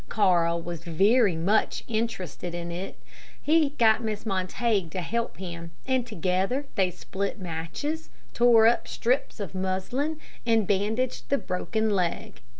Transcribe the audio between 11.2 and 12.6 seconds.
the broken leg.